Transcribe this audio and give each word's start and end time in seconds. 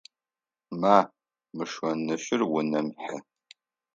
Ма, 0.79 0.97
мы 1.55 1.63
шӏонищыр 1.71 2.41
унэм 2.57 2.87
хьы! 3.01 3.17